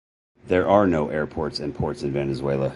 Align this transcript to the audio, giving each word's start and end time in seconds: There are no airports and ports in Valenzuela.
There 0.47 0.67
are 0.67 0.87
no 0.87 1.09
airports 1.09 1.59
and 1.59 1.75
ports 1.75 2.01
in 2.01 2.11
Valenzuela. 2.11 2.69